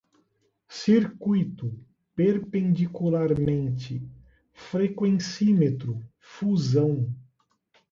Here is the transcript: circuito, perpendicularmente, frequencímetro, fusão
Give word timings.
circuito, 0.75 1.71
perpendicularmente, 2.15 4.01
frequencímetro, 4.51 6.01
fusão 6.17 7.13